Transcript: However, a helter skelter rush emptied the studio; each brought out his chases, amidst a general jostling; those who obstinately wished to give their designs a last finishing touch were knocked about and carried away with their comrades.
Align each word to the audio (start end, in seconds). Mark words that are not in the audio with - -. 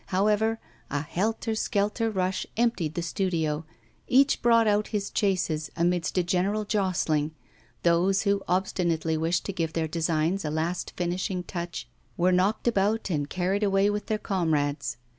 However, 0.07 0.59
a 0.89 1.01
helter 1.01 1.53
skelter 1.53 2.09
rush 2.09 2.47
emptied 2.57 2.95
the 2.95 3.03
studio; 3.03 3.65
each 4.07 4.41
brought 4.41 4.65
out 4.65 4.87
his 4.87 5.11
chases, 5.11 5.69
amidst 5.75 6.17
a 6.17 6.23
general 6.23 6.65
jostling; 6.65 7.35
those 7.83 8.23
who 8.23 8.41
obstinately 8.47 9.15
wished 9.15 9.45
to 9.45 9.53
give 9.53 9.73
their 9.73 9.87
designs 9.87 10.43
a 10.43 10.49
last 10.49 10.93
finishing 10.97 11.43
touch 11.43 11.87
were 12.17 12.31
knocked 12.31 12.67
about 12.67 13.11
and 13.11 13.29
carried 13.29 13.61
away 13.61 13.91
with 13.91 14.07
their 14.07 14.17
comrades. 14.17 14.97